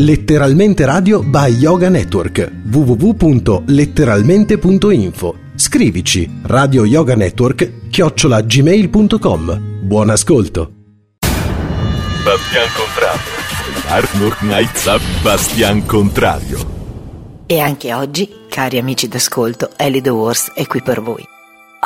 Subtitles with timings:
[0.00, 10.72] Letteralmente Radio by Yoga Network www.letteralmente.info Scrivici Radio Yoga Network chiocciola gmail.com Buon ascolto.
[12.24, 13.20] Bastian Contrario.
[13.88, 16.78] Arnold Knight Bastian Contrario.
[17.44, 21.22] E anche oggi, cari amici d'ascolto, Ellie The Wars è qui per voi.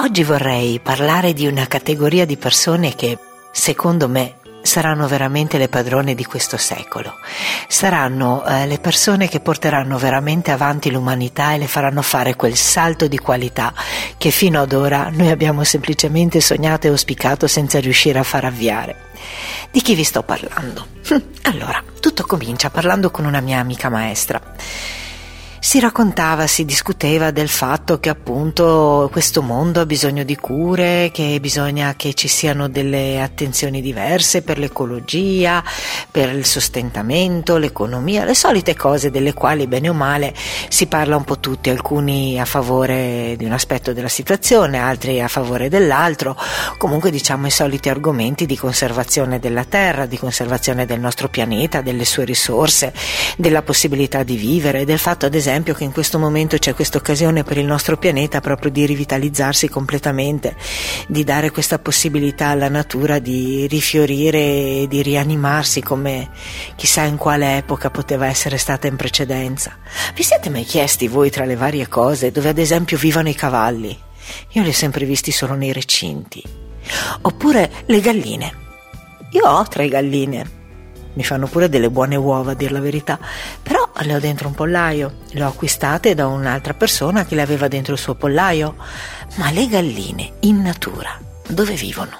[0.03, 3.19] Oggi vorrei parlare di una categoria di persone che,
[3.51, 7.19] secondo me, saranno veramente le padrone di questo secolo.
[7.69, 13.07] Saranno eh, le persone che porteranno veramente avanti l'umanità e le faranno fare quel salto
[13.07, 13.75] di qualità
[14.17, 19.13] che fino ad ora noi abbiamo semplicemente sognato e auspicato senza riuscire a far avviare.
[19.71, 20.87] Di chi vi sto parlando?
[21.43, 24.41] Allora, tutto comincia parlando con una mia amica maestra
[25.65, 31.39] si raccontava, si discuteva del fatto che appunto questo mondo ha bisogno di cure, che
[31.41, 35.65] bisogna che ci siano delle attenzioni diverse per l'ecologia,
[36.11, 40.35] per il sostentamento, l'economia, le solite cose delle quali bene o male
[40.69, 45.29] si parla un po' tutti, alcuni a favore di un aspetto della situazione, altri a
[45.29, 46.37] favore dell'altro,
[46.77, 52.05] comunque diciamo i soliti argomenti di conservazione della terra, di conservazione del nostro pianeta, delle
[52.05, 52.93] sue risorse,
[53.39, 56.99] della possibilità di vivere, del fatto ad esempio esempio che in questo momento c'è questa
[56.99, 60.57] occasione per il nostro pianeta proprio di rivitalizzarsi completamente,
[61.07, 66.29] di dare questa possibilità alla natura di rifiorire e di rianimarsi come
[66.75, 69.77] chissà in quale epoca poteva essere stata in precedenza.
[70.13, 73.97] Vi siete mai chiesti voi tra le varie cose dove ad esempio vivono i cavalli?
[74.53, 76.43] Io li ho sempre visti solo nei recinti.
[77.23, 78.53] Oppure le galline.
[79.31, 80.63] Io ho tre galline
[81.15, 83.19] mi fanno pure delle buone uova a dir la verità,
[83.63, 87.69] però le ho dentro un pollaio, le ho acquistate da un'altra persona che le aveva
[87.69, 88.77] dentro il suo pollaio,
[89.37, 92.17] ma le galline in natura dove vivono?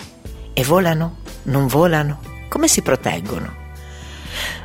[0.53, 1.19] E volano?
[1.45, 2.21] Non volano?
[2.49, 3.63] Come si proteggono?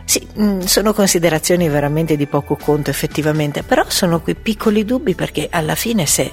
[0.05, 5.47] Sì, mm, sono considerazioni veramente di poco conto effettivamente, però sono quei piccoli dubbi perché
[5.51, 6.31] alla fine se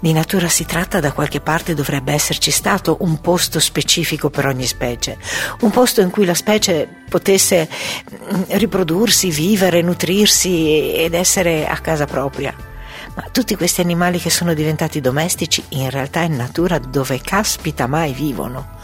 [0.00, 4.66] di natura si tratta, da qualche parte dovrebbe esserci stato un posto specifico per ogni
[4.66, 5.18] specie,
[5.60, 12.06] un posto in cui la specie potesse mm, riprodursi, vivere, nutrirsi ed essere a casa
[12.06, 12.54] propria.
[13.14, 18.12] Ma tutti questi animali che sono diventati domestici in realtà in natura dove caspita mai
[18.12, 18.76] vivono?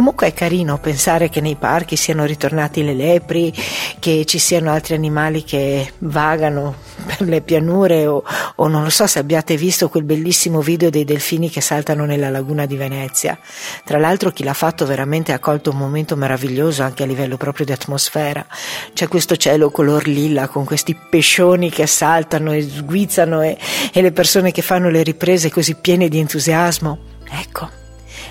[0.00, 3.52] Comunque è carino pensare che nei parchi siano ritornati le lepri,
[3.98, 8.24] che ci siano altri animali che vagano per le pianure o,
[8.54, 12.30] o, non lo so se abbiate visto quel bellissimo video dei delfini che saltano nella
[12.30, 13.38] laguna di Venezia.
[13.84, 17.66] Tra l'altro chi l'ha fatto veramente ha colto un momento meraviglioso anche a livello proprio
[17.66, 18.46] di atmosfera.
[18.94, 23.58] C'è questo cielo color lilla con questi pescioni che saltano e sguizzano e,
[23.92, 26.98] e le persone che fanno le riprese così piene di entusiasmo.
[27.28, 27.68] Ecco,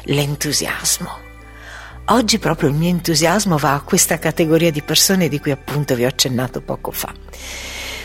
[0.06, 1.29] l'entusiasmo.
[2.12, 6.06] Oggi proprio il mio entusiasmo va a questa categoria di persone di cui appunto vi
[6.06, 7.14] ho accennato poco fa.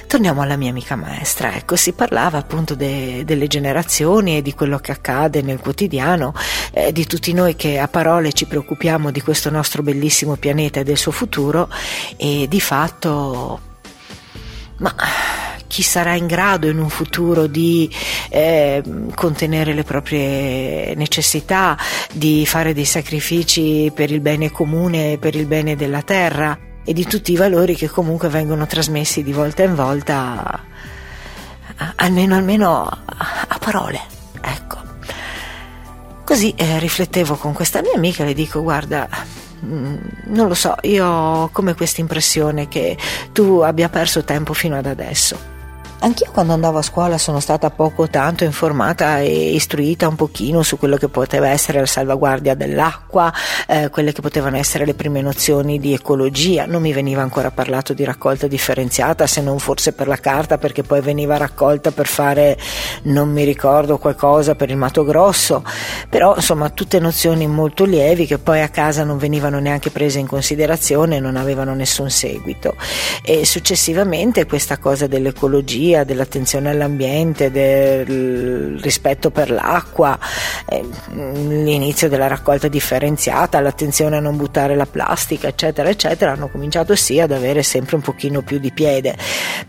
[0.06, 4.78] Torniamo alla mia amica maestra, ecco, si parlava appunto de, delle generazioni e di quello
[4.78, 6.34] che accade nel quotidiano,
[6.72, 10.84] eh, di tutti noi che a parole ci preoccupiamo di questo nostro bellissimo pianeta e
[10.84, 11.70] del suo futuro
[12.18, 13.60] e di fatto...
[14.76, 14.94] Ma
[15.74, 17.92] chi sarà in grado in un futuro di
[18.28, 18.80] eh,
[19.12, 21.76] contenere le proprie necessità,
[22.12, 27.04] di fare dei sacrifici per il bene comune, per il bene della terra e di
[27.06, 30.60] tutti i valori che comunque vengono trasmessi di volta in volta,
[31.96, 34.00] almeno, almeno a parole.
[34.40, 34.76] Ecco.
[36.24, 39.08] Così eh, riflettevo con questa mia amica e le dico guarda,
[39.64, 39.96] mm,
[40.26, 42.96] non lo so, io ho come questa impressione che
[43.32, 45.53] tu abbia perso tempo fino ad adesso.
[46.04, 50.76] Anch'io quando andavo a scuola sono stata poco tanto informata e istruita un pochino su
[50.76, 53.32] quello che poteva essere la salvaguardia dell'acqua,
[53.66, 56.66] eh, quelle che potevano essere le prime nozioni di ecologia.
[56.66, 60.82] Non mi veniva ancora parlato di raccolta differenziata, se non forse per la carta, perché
[60.82, 62.58] poi veniva raccolta per fare,
[63.04, 65.64] non mi ricordo, qualcosa per il Mato Grosso.
[66.10, 70.26] Però insomma tutte nozioni molto lievi che poi a casa non venivano neanche prese in
[70.26, 72.76] considerazione, non avevano nessun seguito.
[73.22, 80.18] E successivamente questa cosa dell'ecologia dell'ecologia, dell'attenzione all'ambiente, del rispetto per l'acqua,
[80.66, 86.96] eh, l'inizio della raccolta differenziata, l'attenzione a non buttare la plastica, eccetera, eccetera, hanno cominciato
[86.96, 89.16] sì ad avere sempre un pochino più di piede,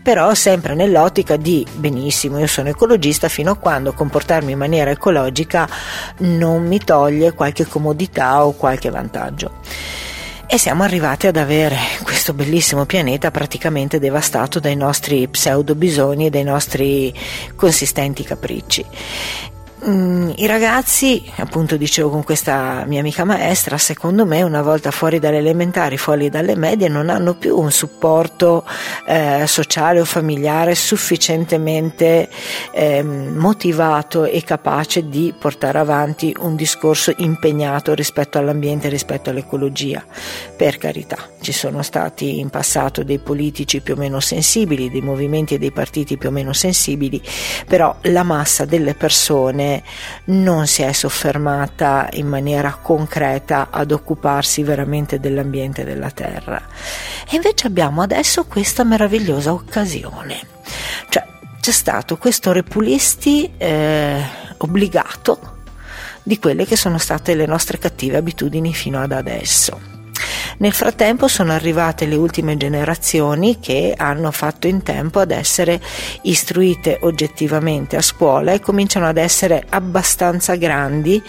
[0.02, 5.68] però sempre nell'ottica di benissimo, io sono ecologista fino a quando comportarmi in maniera ecologica
[6.18, 9.52] non mi toglie qualche comodità o qualche vantaggio
[10.48, 16.30] e siamo arrivati ad avere questo bellissimo pianeta praticamente devastato dai nostri pseudo bisogni e
[16.30, 17.12] dai nostri
[17.56, 18.84] consistenti capricci.
[19.84, 25.18] Mm, i ragazzi, appunto dicevo con questa mia amica maestra, secondo me una volta fuori
[25.18, 28.64] dalle elementari, fuori dalle medie, non hanno più un supporto
[29.06, 32.28] eh, sociale o familiare sufficientemente
[32.72, 40.04] eh, motivato e capace di portare avanti un discorso impegnato rispetto all'ambiente, rispetto all'ecologia.
[40.56, 45.54] Per carità, ci sono stati in passato dei politici più o meno sensibili, dei movimenti
[45.54, 47.22] e dei partiti più o meno sensibili,
[47.66, 49.75] però la massa delle persone
[50.26, 56.60] non si è soffermata in maniera concreta ad occuparsi veramente dell'ambiente della terra.
[57.28, 60.40] E invece abbiamo adesso questa meravigliosa occasione.
[61.08, 61.24] Cioè,
[61.60, 64.22] c'è stato questo repulisti eh,
[64.58, 65.54] obbligato
[66.22, 69.95] di quelle che sono state le nostre cattive abitudini fino ad adesso.
[70.58, 75.80] Nel frattempo sono arrivate le ultime generazioni che hanno fatto in tempo ad essere
[76.22, 81.22] istruite oggettivamente a scuola e cominciano ad essere abbastanza grandi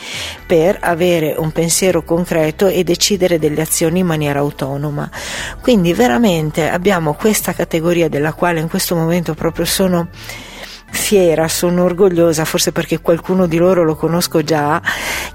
[0.45, 5.09] per avere un pensiero concreto e decidere delle azioni in maniera autonoma.
[5.61, 10.07] Quindi veramente abbiamo questa categoria della quale in questo momento proprio sono
[10.97, 14.81] fiera, sono orgogliosa, forse perché qualcuno di loro lo conosco già,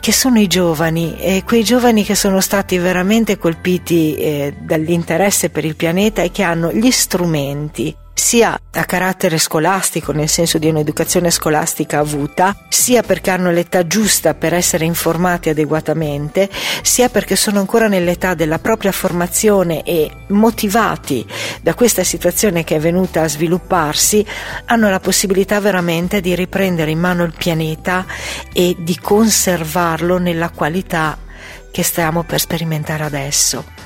[0.00, 5.64] che sono i giovani, e quei giovani che sono stati veramente colpiti eh, dall'interesse per
[5.64, 11.28] il pianeta e che hanno gli strumenti sia a carattere scolastico, nel senso di un'educazione
[11.28, 16.48] scolastica avuta, sia perché hanno l'età giusta per essere informati adeguatamente,
[16.82, 21.26] sia perché sono ancora nell'età della propria formazione e motivati
[21.62, 24.24] da questa situazione che è venuta a svilupparsi,
[24.66, 28.06] hanno la possibilità veramente di riprendere in mano il pianeta
[28.52, 31.18] e di conservarlo nella qualità
[31.72, 33.81] che stiamo per sperimentare adesso.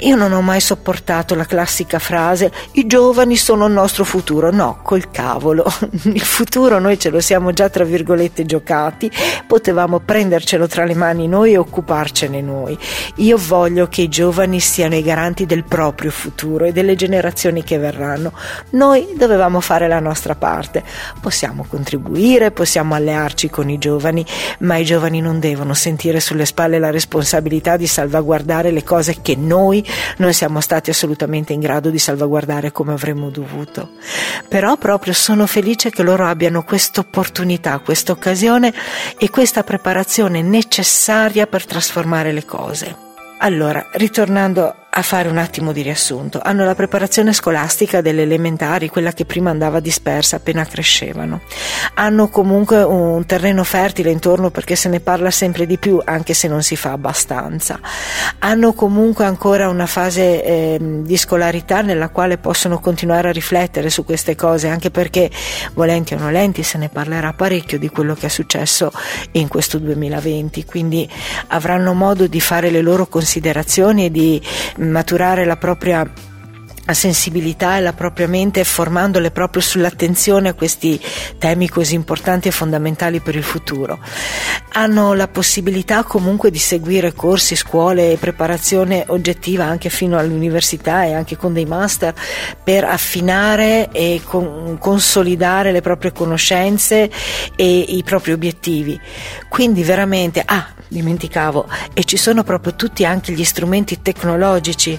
[0.00, 4.52] Io non ho mai sopportato la classica frase i giovani sono il nostro futuro.
[4.52, 5.64] No, col cavolo.
[6.04, 9.10] Il futuro noi ce lo siamo già tra virgolette giocati,
[9.46, 12.78] potevamo prendercelo tra le mani noi e occuparcene noi.
[13.16, 17.78] Io voglio che i giovani siano i garanti del proprio futuro e delle generazioni che
[17.78, 18.32] verranno.
[18.70, 20.82] Noi dovevamo fare la nostra parte.
[21.20, 24.24] Possiamo contribuire, possiamo allearci con i giovani,
[24.60, 29.36] ma i giovani non devono sentire sulle spalle la responsabilità di salvaguardare le cose che
[29.36, 29.85] noi
[30.18, 33.90] non siamo stati assolutamente in grado di salvaguardare come avremmo dovuto.
[34.48, 38.72] Però proprio sono felice che loro abbiano questa opportunità, questa occasione
[39.18, 42.96] e questa preparazione necessaria per trasformare le cose.
[43.38, 46.40] Allora, ritornando a fare un attimo di riassunto.
[46.42, 51.42] Hanno la preparazione scolastica delle elementari, quella che prima andava dispersa appena crescevano.
[51.94, 56.48] Hanno comunque un terreno fertile intorno perché se ne parla sempre di più, anche se
[56.48, 57.78] non si fa abbastanza.
[58.38, 64.02] Hanno comunque ancora una fase eh, di scolarità nella quale possono continuare a riflettere su
[64.02, 65.30] queste cose, anche perché,
[65.74, 68.90] volenti o nolenti, se ne parlerà parecchio di quello che è successo
[69.32, 71.06] in questo 2020, quindi
[71.48, 74.40] avranno modo di fare le loro considerazioni e di
[74.90, 76.08] maturare la propria
[76.94, 81.00] sensibilità e la propria mente formandole proprio sull'attenzione a questi
[81.38, 83.98] temi così importanti e fondamentali per il futuro.
[84.72, 91.14] Hanno la possibilità comunque di seguire corsi, scuole e preparazione oggettiva anche fino all'università e
[91.14, 92.14] anche con dei master
[92.62, 97.10] per affinare e con, consolidare le proprie conoscenze
[97.56, 99.00] e i propri obiettivi.
[99.48, 104.98] Quindi veramente, ah, dimenticavo, e ci sono proprio tutti anche gli strumenti tecnologici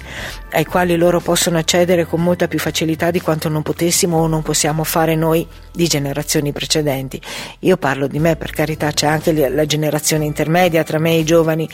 [0.52, 4.42] ai quali loro possono accedere con molta più facilità di quanto non potessimo o non
[4.42, 7.22] possiamo fare noi di generazioni precedenti.
[7.60, 11.26] Io parlo di me, per carità, c'è anche la generazione intermedia tra me e i
[11.26, 11.70] giovani,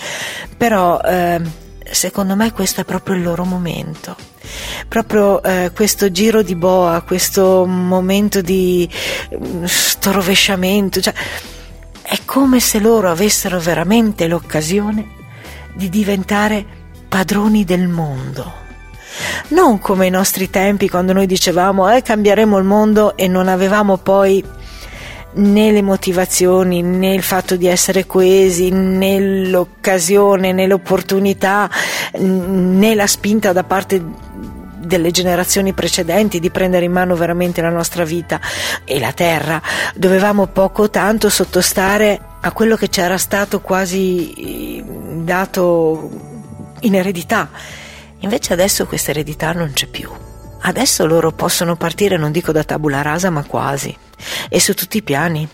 [0.58, 1.42] però eh,
[1.90, 4.16] secondo me questo è proprio il loro momento.
[4.88, 8.90] Proprio eh, questo giro di boa, questo momento di
[9.36, 11.14] mm, sto cioè,
[12.02, 15.22] è come se loro avessero veramente l'occasione
[15.74, 16.66] di diventare
[17.08, 18.63] padroni del mondo.
[19.50, 23.98] Non come ai nostri tempi quando noi dicevamo eh, cambieremo il mondo e non avevamo
[23.98, 24.44] poi
[25.36, 31.70] né le motivazioni né il fatto di essere coesi né l'occasione né l'opportunità
[32.20, 34.02] né la spinta da parte
[34.86, 38.40] delle generazioni precedenti di prendere in mano veramente la nostra vita
[38.84, 39.62] e la terra.
[39.96, 44.84] Dovevamo poco o tanto sottostare a quello che ci era stato quasi eh,
[45.24, 46.10] dato
[46.82, 47.50] in eredità.
[48.24, 50.10] Invece adesso questa eredità non c'è più.
[50.62, 53.96] Adesso loro possono partire, non dico da tabula rasa, ma quasi.
[54.48, 55.48] E su tutti i piani,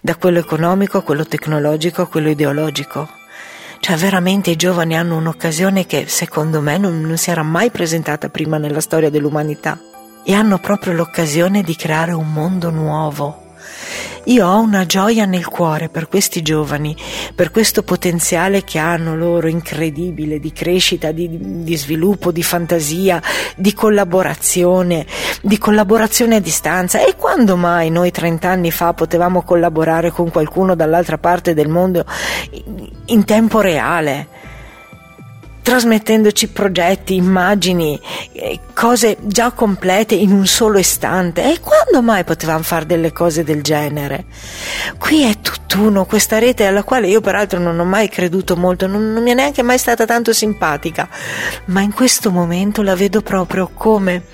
[0.00, 3.08] da quello economico a quello tecnologico a quello ideologico.
[3.80, 8.28] Cioè veramente i giovani hanno un'occasione che secondo me non, non si era mai presentata
[8.28, 9.76] prima nella storia dell'umanità
[10.24, 13.42] e hanno proprio l'occasione di creare un mondo nuovo,
[14.26, 16.96] Io ho una gioia nel cuore per questi giovani,
[17.34, 23.20] per questo potenziale che hanno loro incredibile di crescita, di, di sviluppo, di fantasia,
[23.56, 25.06] di collaborazione,
[25.40, 27.04] di collaborazione a distanza.
[27.04, 32.04] E quando mai noi 30 anni fa potevamo collaborare con qualcuno dall'altra parte del mondo
[33.06, 34.50] in tempo reale?
[35.62, 37.98] Trasmettendoci progetti, immagini,
[38.32, 41.42] eh, cose già complete in un solo istante.
[41.44, 44.24] E quando mai potevamo fare delle cose del genere?
[44.98, 49.12] Qui è tutt'uno, questa rete alla quale io peraltro non ho mai creduto molto, non,
[49.12, 51.08] non mi è neanche mai stata tanto simpatica,
[51.66, 54.24] ma in questo momento la vedo proprio come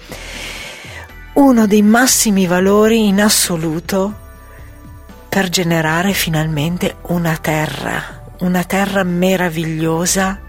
[1.34, 4.26] uno dei massimi valori in assoluto
[5.28, 10.46] per generare finalmente una terra, una terra meravigliosa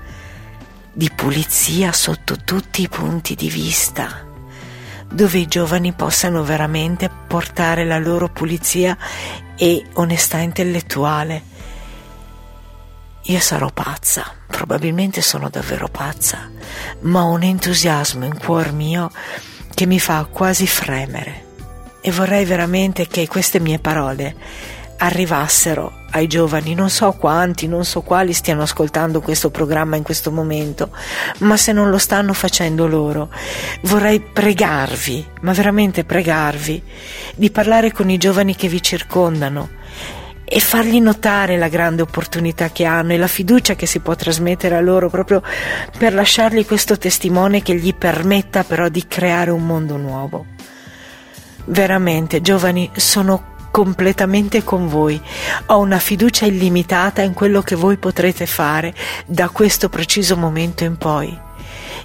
[1.00, 4.27] di pulizia sotto tutti i punti di vista,
[5.10, 8.98] dove i giovani possano veramente portare la loro pulizia
[9.56, 11.41] e onestà intellettuale.
[13.22, 16.50] Io sarò pazza, probabilmente sono davvero pazza,
[17.03, 19.10] ma ho un entusiasmo in cuor mio
[19.74, 21.46] che mi fa quasi fremere
[22.01, 24.36] e vorrei veramente che queste mie parole
[25.00, 30.32] arrivassero ai giovani, non so quanti, non so quali stiano ascoltando questo programma in questo
[30.32, 30.89] momento,
[31.39, 33.29] ma se non lo stanno facendo loro,
[33.84, 36.82] vorrei pregarvi, ma veramente pregarvi,
[37.36, 39.70] di parlare con i giovani che vi circondano
[40.44, 44.75] e fargli notare la grande opportunità che hanno e la fiducia che si può trasmettere
[44.75, 45.44] a loro proprio
[45.98, 50.46] per lasciargli questo testimone che gli permetta però di creare un mondo nuovo.
[51.65, 55.21] Veramente, giovani, sono completamente con voi.
[55.67, 58.93] Ho una fiducia illimitata in quello che voi potrete fare
[59.25, 61.39] da questo preciso momento in poi.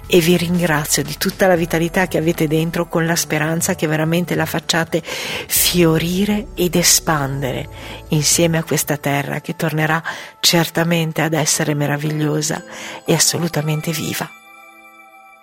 [0.07, 4.35] E vi ringrazio di tutta la vitalità che avete dentro con la speranza che veramente
[4.35, 7.67] la facciate fiorire ed espandere
[8.09, 10.01] insieme a questa terra che tornerà
[10.39, 12.63] certamente ad essere meravigliosa
[13.05, 14.29] e assolutamente viva.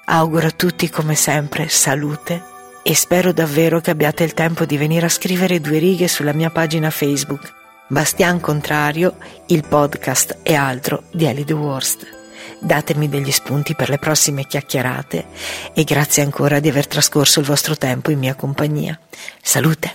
[0.07, 2.52] Auguro a tutti come sempre salute
[2.83, 6.51] e spero davvero che abbiate il tempo di venire a scrivere due righe sulla mia
[6.51, 7.53] pagina Facebook.
[7.89, 12.07] Bastian Contrario, il podcast e altro di Ellie the Worst.
[12.59, 15.27] Datemi degli spunti per le prossime chiacchierate
[15.75, 18.99] e grazie ancora di aver trascorso il vostro tempo in mia compagnia.
[19.41, 19.95] Salute!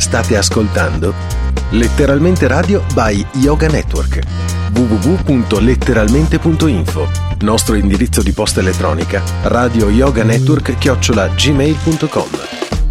[0.00, 1.14] State ascoltando
[1.70, 4.18] Letteralmente Radio by Yoga Network
[4.74, 12.81] www.letteralmente.info Nostro indirizzo di posta elettronica radio yoga network chiocciola gmail.com